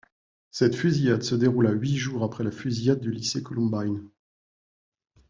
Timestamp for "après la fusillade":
2.23-3.01